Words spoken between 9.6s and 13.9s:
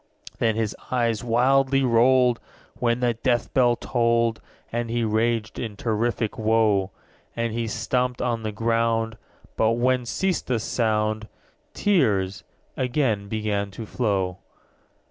when ceased the sound, _30 Tears again began to